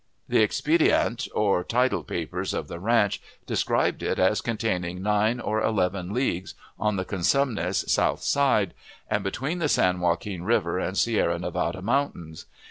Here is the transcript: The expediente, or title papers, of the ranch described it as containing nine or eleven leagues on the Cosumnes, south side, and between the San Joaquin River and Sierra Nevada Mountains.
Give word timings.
The 0.27 0.39
expediente, 0.41 1.27
or 1.35 1.63
title 1.63 2.03
papers, 2.03 2.55
of 2.55 2.67
the 2.67 2.79
ranch 2.79 3.21
described 3.45 4.01
it 4.01 4.17
as 4.17 4.41
containing 4.41 5.03
nine 5.03 5.39
or 5.39 5.61
eleven 5.61 6.11
leagues 6.11 6.55
on 6.79 6.95
the 6.95 7.05
Cosumnes, 7.05 7.85
south 7.87 8.23
side, 8.23 8.73
and 9.11 9.23
between 9.23 9.59
the 9.59 9.69
San 9.69 9.99
Joaquin 9.99 10.41
River 10.43 10.79
and 10.79 10.97
Sierra 10.97 11.37
Nevada 11.37 11.83
Mountains. 11.83 12.47